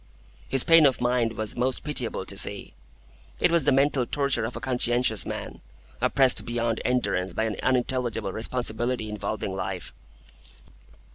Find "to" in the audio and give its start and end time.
2.25-2.35